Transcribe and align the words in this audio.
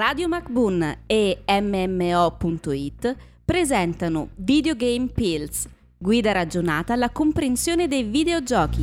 Radio 0.00 0.28
MacBoon 0.28 1.00
e 1.04 1.42
MMO.it 1.46 3.16
presentano 3.44 4.30
Videogame 4.36 5.08
Pills, 5.08 5.68
guida 5.98 6.32
ragionata 6.32 6.94
alla 6.94 7.10
comprensione 7.10 7.86
dei 7.86 8.04
videogiochi. 8.04 8.82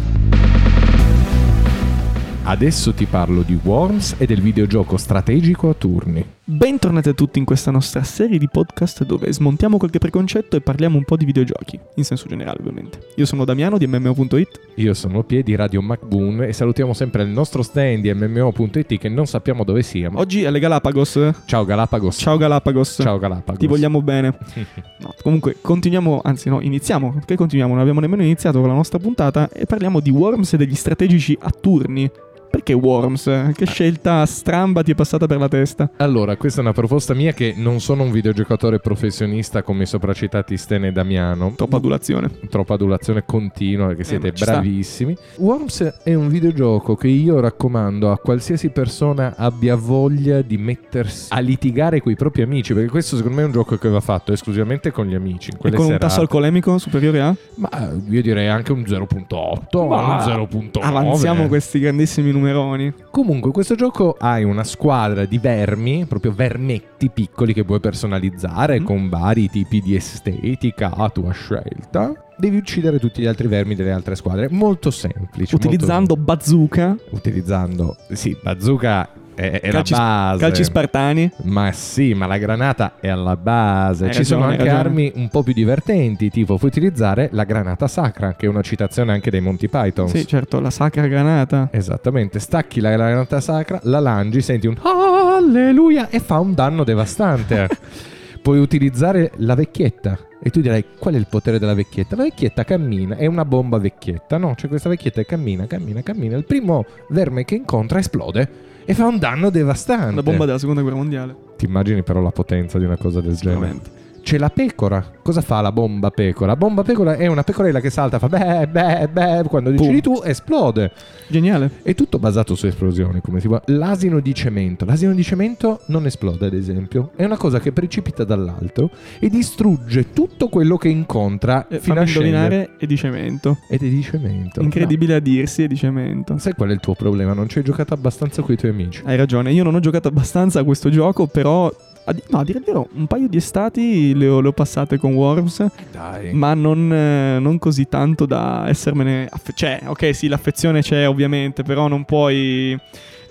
Adesso 2.43 2.93
ti 2.93 3.05
parlo 3.05 3.41
di 3.41 3.59
Worms 3.63 4.13
e 4.19 4.27
del 4.27 4.41
videogioco 4.41 4.95
strategico 4.97 5.69
a 5.69 5.73
turni. 5.73 6.36
Bentornati 6.49 7.09
a 7.09 7.13
tutti 7.13 7.39
in 7.39 7.45
questa 7.45 7.71
nostra 7.71 8.03
serie 8.03 8.37
di 8.37 8.47
podcast 8.47 9.03
dove 9.03 9.33
smontiamo 9.33 9.77
qualche 9.77 9.97
preconcetto 9.99 10.55
e 10.55 10.61
parliamo 10.61 10.95
un 10.97 11.03
po' 11.03 11.17
di 11.17 11.25
videogiochi, 11.25 11.77
in 11.95 12.05
senso 12.05 12.25
generale 12.29 12.59
ovviamente. 12.61 12.99
Io 13.17 13.25
sono 13.25 13.43
Damiano 13.43 13.77
di 13.77 13.85
MMO.it. 13.85 14.59
Io 14.75 14.93
sono 14.93 15.23
Pie 15.23 15.43
di 15.43 15.55
Radio 15.55 15.81
MacBoon 15.81 16.43
e 16.43 16.53
salutiamo 16.53 16.93
sempre 16.93 17.23
il 17.23 17.27
nostro 17.27 17.61
stand 17.63 17.99
di 18.01 18.13
MMO.it 18.13 18.97
che 18.97 19.09
non 19.09 19.27
sappiamo 19.27 19.65
dove 19.65 19.83
sia. 19.83 20.09
ma- 20.09 20.19
Oggi 20.19 20.45
alle 20.45 20.59
Galapagos. 20.59 21.19
Ciao 21.47 21.65
Galapagos. 21.65 22.15
Ciao 22.17 22.37
Galapagos. 22.37 22.97
Ciao 23.01 23.17
Galapagos. 23.19 23.59
Ti 23.59 23.67
vogliamo 23.67 24.01
bene. 24.01 24.37
No, 24.99 25.13
comunque 25.21 25.57
continuiamo, 25.61 26.21
anzi 26.23 26.49
no, 26.49 26.59
iniziamo, 26.59 27.13
perché 27.13 27.35
continuiamo, 27.35 27.73
non 27.73 27.81
abbiamo 27.81 27.99
nemmeno 27.99 28.23
iniziato 28.23 28.59
con 28.59 28.67
la 28.67 28.73
nostra 28.73 28.97
puntata 28.97 29.47
e 29.51 29.65
parliamo 29.67 29.99
di 29.99 30.09
Worms 30.09 30.53
e 30.53 30.57
degli 30.57 30.73
strategici 30.73 31.37
a 31.39 31.51
turni. 31.51 32.09
Perché 32.57 32.73
Worms? 32.73 33.51
Che 33.53 33.65
scelta 33.67 34.25
stramba 34.25 34.81
ti 34.81 34.91
è 34.91 34.95
passata 34.95 35.27
per 35.27 35.37
la 35.37 35.47
testa? 35.47 35.91
Allora, 35.97 36.35
questa 36.37 36.57
è 36.59 36.63
una 36.63 36.73
proposta 36.73 37.13
mia 37.13 37.31
che 37.31 37.53
non 37.55 37.79
sono 37.79 38.01
un 38.01 38.09
videogiocatore 38.09 38.79
professionista 38.79 39.61
come 39.61 39.83
i 39.83 39.85
sopracitati 39.85 40.57
Stene 40.57 40.87
e 40.87 40.91
Damiano. 40.91 41.53
Troppa 41.55 41.77
adulazione. 41.77 42.31
Troppa 42.49 42.73
adulazione 42.73 43.23
continua 43.27 43.85
perché 43.85 44.01
Eh, 44.01 44.05
siete 44.05 44.27
ma 44.29 44.33
ci 44.33 44.41
sta. 44.43 44.51
bravissimi. 44.53 45.15
Worms 45.35 45.99
è 46.03 46.15
un 46.15 46.29
videogioco 46.29 46.95
che 46.95 47.09
io 47.09 47.39
raccomando 47.39 48.11
a 48.11 48.17
qualsiasi 48.17 48.69
persona 48.69 49.35
abbia 49.37 49.75
voglia 49.75 50.41
di 50.41 50.57
mettersi 50.57 51.27
a 51.31 51.39
litigare 51.39 52.01
con 52.01 52.11
i 52.11 52.15
propri 52.15 52.41
amici, 52.41 52.73
perché 52.73 52.89
questo 52.89 53.17
secondo 53.17 53.37
me 53.37 53.43
è 53.43 53.45
un 53.45 53.51
gioco 53.51 53.77
che 53.77 53.87
va 53.87 53.99
fatto 53.99 54.33
esclusivamente 54.33 54.89
con 54.91 55.05
gli 55.05 55.13
amici. 55.13 55.51
E 55.51 55.55
con 55.69 55.69
un 55.73 55.77
serate. 55.85 55.97
tasso 55.99 56.21
alcolemico 56.21 56.79
superiore 56.79 57.21
a? 57.21 57.35
Ma 57.57 57.69
eh, 57.91 58.01
io 58.09 58.21
direi 58.23 58.47
anche 58.47 58.71
un 58.71 58.81
0.8, 58.81 59.87
Ma 59.87 60.15
un 60.15 60.47
0.9. 60.47 60.79
Avanziamo 60.81 61.45
questi 61.47 61.77
grandissimi 61.77 62.31
numeroni. 62.47 62.93
Comunque, 63.11 63.51
questo 63.51 63.75
gioco 63.75 64.15
hai 64.19 64.43
una 64.43 64.63
squadra 64.63 65.25
di 65.25 65.37
vermi, 65.37 66.05
proprio 66.05 66.31
vermetti 66.31 67.09
piccoli 67.09 67.53
che 67.53 67.63
puoi 67.63 67.79
personalizzare 67.79 68.79
Mm. 68.79 68.83
con 68.85 69.09
vari 69.09 69.49
tipi 69.49 69.81
di 69.81 69.95
estetica 69.95 70.91
a 70.95 71.09
tua 71.09 71.31
scelta. 71.31 72.11
Devi 72.37 72.57
uccidere 72.57 72.99
tutti 72.99 73.21
gli 73.21 73.25
altri 73.25 73.47
vermi 73.47 73.73
delle 73.75 73.91
altre 73.91 74.15
squadre. 74.15 74.47
Molto 74.49 74.91
semplice. 74.91 75.55
Utilizzando 75.55 76.15
bazooka, 76.15 76.87
molto- 76.87 77.15
utilizzando. 77.15 77.95
Sì, 78.11 78.37
bazooka 78.41 79.09
è, 79.37 79.61
è 79.61 79.69
calci, 79.69 79.93
la 79.93 79.99
base. 79.99 80.39
calci 80.39 80.63
spartani. 80.63 81.31
Ma 81.43 81.71
sì, 81.71 82.15
ma 82.15 82.25
la 82.25 82.37
granata 82.39 82.93
è 82.99 83.07
alla 83.07 83.37
base. 83.37 84.05
Hai 84.07 84.13
Ci 84.13 84.23
sono 84.23 84.47
ragione, 84.47 84.57
anche 84.57 84.69
hai 84.69 84.75
ragione. 84.75 84.89
armi 85.05 85.11
un 85.21 85.29
po' 85.29 85.43
più 85.43 85.53
divertenti, 85.53 86.29
tipo 86.31 86.57
puoi 86.57 86.71
utilizzare 86.71 87.29
la 87.33 87.43
granata 87.43 87.87
sacra, 87.87 88.33
che 88.33 88.47
è 88.47 88.49
una 88.49 88.63
citazione 88.63 89.11
anche 89.11 89.29
dei 89.29 89.39
Monty 89.41 89.67
Python. 89.67 90.07
Sì, 90.07 90.25
certo, 90.25 90.59
la 90.59 90.71
sacra 90.71 91.05
granata. 91.05 91.69
Esattamente, 91.71 92.39
stacchi 92.39 92.79
la 92.79 92.89
granata 92.89 93.39
sacra, 93.39 93.79
la 93.83 93.99
langi, 93.99 94.41
senti 94.41 94.65
un 94.65 94.75
alleluia 94.83 96.09
e 96.09 96.19
fa 96.19 96.39
un 96.39 96.53
danno 96.55 96.83
devastante. 96.83 97.67
Puoi 98.47 98.59
utilizzare 98.59 99.33
la 99.39 99.55
vecchietta. 99.55 100.17
E 100.41 100.49
tu 100.51 100.61
direi, 100.61 100.85
qual 100.97 101.15
è 101.15 101.17
il 101.17 101.27
potere 101.29 101.59
della 101.59 101.73
vecchietta? 101.73 102.15
La 102.15 102.23
vecchietta 102.23 102.63
cammina, 102.63 103.17
è 103.17 103.25
una 103.25 103.43
bomba 103.43 103.77
vecchietta, 103.77 104.37
no? 104.37 104.53
C'è 104.55 104.69
questa 104.69 104.87
vecchietta 104.87 105.19
che 105.19 105.27
cammina, 105.27 105.67
cammina, 105.67 106.01
cammina. 106.01 106.37
Il 106.37 106.45
primo 106.45 106.85
verme 107.09 107.43
che 107.43 107.55
incontra 107.55 107.99
esplode 107.99 108.49
e 108.85 108.93
fa 108.93 109.05
un 109.05 109.19
danno 109.19 109.49
devastante. 109.49 110.15
La 110.15 110.23
bomba 110.23 110.45
della 110.45 110.59
seconda 110.59 110.79
guerra 110.79 110.95
mondiale. 110.95 111.35
Ti 111.57 111.65
immagini 111.65 112.03
però 112.03 112.21
la 112.21 112.31
potenza 112.31 112.79
di 112.79 112.85
una 112.85 112.95
cosa 112.95 113.19
del 113.19 113.35
genere? 113.35 113.96
C'è 114.27 114.37
la 114.37 114.49
pecora. 114.49 115.13
Cosa 115.23 115.39
fa 115.39 115.61
la 115.61 115.71
bomba 115.71 116.11
pecora? 116.11 116.47
La 116.47 116.57
bomba 116.57 116.83
pecora 116.83 117.15
è 117.15 117.27
una 117.27 117.43
pecorella 117.43 117.79
che 117.79 117.89
salta, 117.89 118.19
fa 118.19 118.27
beh, 118.27 118.67
beh, 118.67 119.07
beh, 119.07 119.43
quando 119.47 119.71
decidi 119.71 120.01
tu 120.01 120.21
esplode. 120.21 120.91
Geniale. 121.29 121.71
È 121.81 121.95
tutto 121.95 122.19
basato 122.19 122.53
su 122.53 122.67
esplosioni, 122.67 123.21
come 123.21 123.39
si 123.39 123.47
può. 123.47 123.61
L'asino 123.67 124.19
di 124.19 124.33
cemento. 124.33 124.83
L'asino 124.83 125.13
di 125.13 125.23
cemento 125.23 125.79
non 125.85 126.05
esplode, 126.05 126.47
ad 126.47 126.53
esempio. 126.53 127.11
È 127.15 127.23
una 127.23 127.37
cosa 127.37 127.61
che 127.61 127.71
precipita 127.71 128.25
dall'alto 128.25 128.89
e 129.17 129.29
distrugge 129.29 130.11
tutto 130.11 130.49
quello 130.49 130.75
che 130.75 130.89
incontra 130.89 131.65
Eh, 131.69 131.79
fino 131.79 132.01
a 132.01 132.05
indovinare, 132.05 132.71
è 132.77 132.85
di 132.85 132.97
cemento. 132.97 133.59
Ed 133.69 133.81
è 133.81 133.87
di 133.87 134.01
cemento. 134.01 134.59
Incredibile 134.59 135.13
a 135.15 135.19
dirsi, 135.19 135.63
è 135.63 135.67
di 135.67 135.77
cemento. 135.77 136.33
No. 136.33 136.39
Sai 136.39 136.51
qual 136.51 136.67
è 136.67 136.73
il 136.73 136.81
tuo 136.81 136.95
problema? 136.95 137.31
Non 137.31 137.47
ci 137.47 137.59
hai 137.59 137.63
giocato 137.63 137.93
abbastanza 137.93 138.41
con 138.41 138.53
i 138.53 138.57
tuoi 138.57 138.71
amici. 138.71 139.03
Hai 139.05 139.15
ragione, 139.15 139.53
io 139.53 139.63
non 139.63 139.73
ho 139.73 139.79
giocato 139.79 140.09
abbastanza 140.09 140.59
a 140.59 140.65
questo 140.65 140.89
gioco, 140.89 141.27
però... 141.27 141.73
a 142.09 142.13
di- 142.13 142.23
no, 142.29 142.39
a 142.39 142.43
dire 142.45 142.59
il 142.59 142.63
vero, 142.65 142.87
un 142.93 143.05
paio 143.05 143.27
di 143.27 143.35
estati 143.35 144.13
le 144.15 144.27
ho, 144.29 144.39
le 144.39 144.47
ho 144.47 144.53
passate 144.53 144.97
con 144.97 145.13
Worms, 145.13 145.65
Dai. 145.91 146.31
ma 146.33 146.53
non, 146.53 146.91
eh, 146.91 147.37
non 147.39 147.59
così 147.59 147.87
tanto 147.89 148.25
da 148.25 148.65
essermene... 148.69 149.27
affe- 149.29 149.51
cioè, 149.53 149.81
ok, 149.85 150.15
sì, 150.15 150.27
l'affezione 150.29 150.81
c'è 150.81 151.07
ovviamente, 151.07 151.63
però 151.63 151.87
non 151.87 152.05
puoi... 152.05 152.79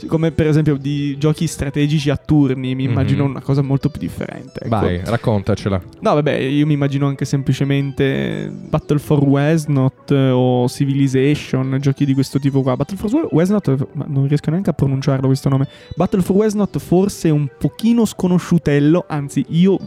Come 0.06 0.30
per 0.30 0.46
esempio 0.46 0.76
di 0.76 1.16
giochi 1.18 1.46
strategici 1.46 2.10
a 2.10 2.16
turni, 2.16 2.74
mi 2.74 2.84
immagino 2.84 3.24
Mhm. 3.24 3.30
una 3.30 3.40
cosa 3.40 3.62
molto 3.62 3.88
più 3.88 4.00
differente. 4.00 4.60
ecco. 4.60 4.68
Vai, 4.68 5.00
raccontacela. 5.04 5.80
No, 6.00 6.14
vabbè, 6.14 6.32
io 6.34 6.66
mi 6.66 6.74
immagino 6.74 7.06
anche 7.06 7.24
semplicemente 7.24 8.50
Battle 8.68 8.98
for 8.98 9.22
Westnot 9.22 10.10
eh, 10.10 10.30
o 10.30 10.68
Civilization, 10.68 11.78
giochi 11.80 12.04
di 12.04 12.14
questo 12.14 12.38
tipo 12.38 12.62
qua. 12.62 12.76
Battle 12.76 12.96
for 12.96 13.28
Westnot, 13.30 13.86
ma 13.92 14.04
non 14.08 14.26
riesco 14.28 14.50
neanche 14.50 14.70
a 14.70 14.72
pronunciarlo 14.72 15.26
questo 15.26 15.48
nome. 15.48 15.68
Battle 15.94 16.22
for 16.22 16.36
Westnot 16.36 16.78
forse 16.78 17.28
è 17.28 17.30
un 17.30 17.48
pochino 17.58 18.04
sconosciutello, 18.04 19.04
anzi 19.08 19.44
io 19.50 19.78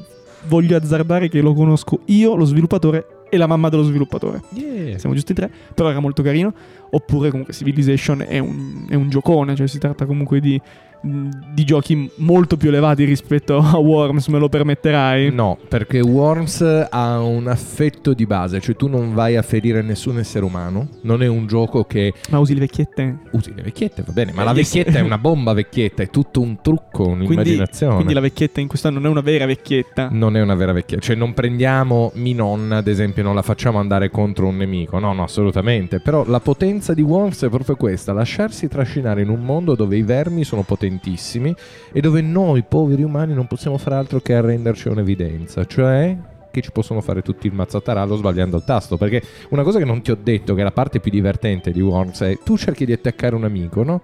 voglio 0.47 0.77
azzardare 0.77 1.27
che 1.29 1.41
lo 1.41 1.53
conosco 1.53 1.99
io, 2.05 2.35
lo 2.35 2.45
sviluppatore 2.45 3.05
e 3.29 3.37
la 3.37 3.47
mamma 3.47 3.69
dello 3.69 3.83
sviluppatore. 3.83 4.41
Yeah. 4.53 4.97
Siamo 4.97 5.15
giusti 5.15 5.33
tre, 5.33 5.51
però 5.73 5.89
era 5.89 5.99
molto 5.99 6.21
carino. 6.21 6.53
Oppure 6.91 7.29
comunque 7.29 7.53
Civilization 7.53 8.25
è 8.27 8.39
un, 8.39 8.85
è 8.89 8.95
un 8.95 9.09
giocone, 9.09 9.55
cioè 9.55 9.67
si 9.67 9.77
tratta 9.77 10.05
comunque 10.05 10.39
di, 10.39 10.59
di 11.01 11.63
giochi 11.63 12.09
molto 12.17 12.57
più 12.57 12.69
elevati 12.69 13.03
rispetto 13.05 13.57
a 13.57 13.77
Worms, 13.77 14.27
me 14.27 14.37
lo 14.39 14.49
permetterai? 14.49 15.31
No, 15.31 15.57
perché 15.67 15.99
Worms 16.01 16.87
ha 16.89 17.19
un 17.21 17.47
affetto 17.47 18.13
di 18.13 18.25
base, 18.25 18.59
cioè 18.59 18.75
tu 18.75 18.87
non 18.87 19.13
vai 19.13 19.35
a 19.37 19.41
ferire 19.41 19.81
nessun 19.81 20.17
essere 20.19 20.43
umano, 20.45 20.87
non 21.03 21.23
è 21.23 21.27
un 21.27 21.47
gioco 21.47 21.83
che 21.85 22.13
Ma 22.29 22.39
usi 22.39 22.53
le 22.53 22.59
vecchiette? 22.61 23.19
usi 23.31 23.53
le 23.55 23.61
vecchiette, 23.61 24.03
va 24.05 24.11
bene, 24.11 24.31
ma 24.33 24.41
Eh, 24.41 24.45
la 24.45 24.53
vecchietta 24.53 24.97
è 24.99 25.01
una 25.01 25.17
bomba 25.17 25.53
vecchietta, 25.53 26.03
è 26.03 26.09
tutto 26.09 26.41
un 26.41 26.57
trucco, 26.61 27.03
Quindi, 27.03 27.25
un'immaginazione. 27.25 27.95
quindi 27.95 28.13
la 28.13 28.19
vecchietta 28.19 28.59
in 28.59 28.67
questo 28.67 28.89
non 28.89 29.05
è 29.05 29.09
una 29.09 29.21
vera 29.21 29.45
vecchietta. 29.45 30.09
Non 30.11 30.35
è 30.35 30.41
una 30.41 30.55
vera 30.55 30.71
vecchietta, 30.73 31.01
cioè 31.01 31.15
non 31.15 31.33
prendiamo 31.33 32.11
nonna, 32.15 32.77
ad 32.77 32.87
esempio, 32.87 33.23
non 33.23 33.35
la 33.35 33.41
facciamo 33.41 33.79
andare 33.79 34.09
contro 34.09 34.47
un 34.47 34.57
nemico, 34.57 34.99
no, 34.99 35.13
no, 35.13 35.23
assolutamente. 35.23 35.99
Però 35.99 36.23
la 36.27 36.39
potenza 36.39 36.93
di 36.93 37.01
Worms 37.01 37.43
è 37.43 37.49
proprio 37.49 37.75
questa, 37.75 38.13
lasciarsi 38.13 38.67
trascinare 38.67 39.21
in 39.21 39.29
un 39.29 39.41
mondo 39.41 39.75
dove 39.75 39.97
i 39.97 40.03
vermi 40.03 40.43
sono 40.43 40.61
potentissimi 40.89 41.55
e 41.91 42.01
dove 42.01 42.21
noi 42.21 42.63
poveri 42.63 43.03
umani 43.03 43.33
non 43.33 43.47
possiamo 43.47 43.77
fare 43.77 43.95
altro 43.95 44.19
che 44.19 44.33
arrenderci 44.33 44.87
a 44.87 44.91
un'evidenza, 44.91 45.65
cioè 45.65 46.17
che 46.51 46.61
ci 46.61 46.71
possono 46.71 46.99
fare 46.99 47.21
tutti 47.21 47.45
il 47.45 47.53
mazzatarallo 47.53 48.15
sbagliando 48.15 48.57
il 48.57 48.63
tasto. 48.63 48.97
Perché 48.97 49.21
una 49.49 49.61
cosa 49.61 49.77
che 49.77 49.85
non 49.85 50.01
ti 50.01 50.09
ho 50.09 50.17
detto, 50.21 50.55
che 50.55 50.61
è 50.61 50.63
la 50.63 50.71
parte 50.71 50.99
più 50.99 51.11
divertente 51.11 51.71
di 51.71 51.79
Worms, 51.79 52.21
è 52.21 52.37
tu 52.43 52.57
cerchi 52.57 52.85
di 52.85 52.93
attaccare 52.93 53.35
un 53.35 53.43
amico, 53.43 53.83
no? 53.83 54.01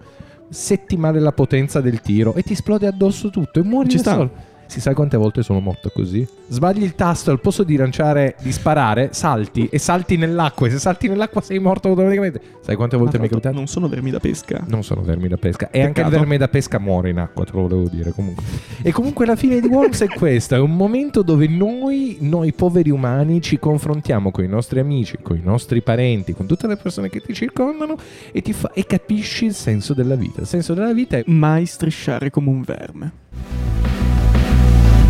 Setti 0.48 0.96
male 0.96 1.18
la 1.18 1.32
potenza 1.32 1.80
del 1.80 2.00
tiro 2.00 2.34
e 2.34 2.42
ti 2.42 2.52
esplode 2.52 2.86
addosso 2.86 3.30
tutto 3.30 3.58
e 3.58 3.64
muori 3.64 3.88
Ci 3.88 3.96
da 3.96 4.02
sta. 4.02 4.14
solo. 4.14 4.30
Si 4.66 4.80
sa 4.80 4.94
quante 4.94 5.16
volte 5.16 5.42
sono 5.42 5.60
morto 5.60 5.90
così? 5.90 6.26
Sbagli 6.48 6.82
il 6.82 6.94
tasto 6.94 7.30
al 7.30 7.40
posto 7.40 7.62
di 7.62 7.76
lanciare, 7.76 8.36
di 8.42 8.52
sparare, 8.52 9.10
salti 9.12 9.68
e 9.70 9.78
salti 9.78 10.16
nell'acqua. 10.16 10.66
E 10.66 10.70
se 10.70 10.78
salti 10.78 11.08
nell'acqua 11.08 11.40
sei 11.40 11.58
morto 11.58 11.88
automaticamente. 11.88 12.40
Sai 12.60 12.76
quante 12.76 12.96
volte 12.96 13.18
mi 13.18 13.26
è 13.26 13.28
capitato? 13.28 13.54
Non 13.54 13.66
sono 13.66 13.88
vermi 13.88 14.10
da 14.10 14.18
pesca. 14.18 14.64
Non 14.66 14.82
sono 14.82 15.02
vermi 15.02 15.28
da 15.28 15.36
pesca. 15.36 15.70
E 15.70 15.78
anche 15.78 16.00
il 16.00 16.06
Peccato. 16.06 16.10
verme 16.10 16.36
da 16.36 16.48
pesca 16.48 16.78
muore 16.78 17.10
in 17.10 17.18
acqua, 17.18 17.44
te 17.44 17.52
lo 17.54 17.62
volevo 17.62 17.88
dire 17.88 18.10
comunque. 18.12 18.44
E 18.82 18.92
comunque 18.92 19.24
la 19.24 19.36
fine 19.36 19.60
di 19.60 19.66
Worms 19.68 20.02
è 20.02 20.08
questa: 20.08 20.56
è 20.56 20.60
un 20.60 20.76
momento 20.76 21.22
dove 21.22 21.46
noi, 21.46 22.18
noi 22.20 22.52
poveri 22.52 22.90
umani, 22.90 23.40
ci 23.40 23.58
confrontiamo 23.58 24.30
con 24.30 24.44
i 24.44 24.48
nostri 24.48 24.80
amici, 24.80 25.18
con 25.22 25.36
i 25.36 25.42
nostri 25.42 25.80
parenti, 25.82 26.34
con 26.34 26.46
tutte 26.46 26.66
le 26.66 26.76
persone 26.76 27.08
che 27.08 27.20
ti 27.20 27.32
circondano 27.34 27.96
e, 28.32 28.42
ti 28.42 28.52
fa- 28.52 28.72
e 28.72 28.84
capisci 28.84 29.46
il 29.46 29.54
senso 29.54 29.94
della 29.94 30.16
vita. 30.16 30.40
Il 30.40 30.46
senso 30.46 30.74
della 30.74 30.92
vita 30.92 31.16
è 31.16 31.24
Mai 31.26 31.66
strisciare 31.66 32.30
come 32.30 32.50
un 32.50 32.62
verme. 32.62 33.12